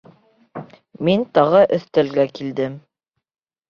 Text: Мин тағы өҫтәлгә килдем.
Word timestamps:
Мин 1.09 1.27
тағы 1.37 1.63
өҫтәлгә 1.79 2.29
килдем. 2.41 2.85